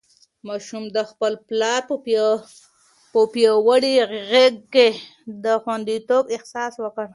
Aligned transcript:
ماشوم 0.47 0.83
د 0.95 0.97
خپل 1.09 1.33
پلار 1.47 1.81
په 3.13 3.21
پیاوړې 3.33 3.93
غېږ 4.29 4.55
کې 4.73 4.87
د 5.43 5.45
خونديتوب 5.63 6.23
احساس 6.35 6.73
وکړ. 6.79 7.05